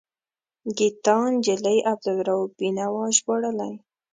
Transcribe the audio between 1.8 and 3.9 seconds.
عبدالرؤف بینوا ژباړلی.